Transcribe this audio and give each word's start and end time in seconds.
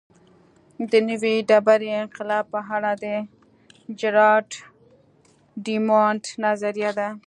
د 0.91 0.93
نوې 1.09 1.35
ډبرې 1.49 1.89
انقلاب 2.01 2.45
په 2.53 2.59
اړه 2.75 2.91
د 3.03 3.05
جراډ 3.99 4.47
ډیامونډ 5.65 6.23
نظریه 6.43 6.91
ده 6.97 7.09